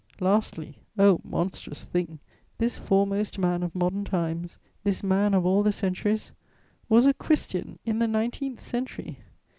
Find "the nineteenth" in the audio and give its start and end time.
7.99-8.59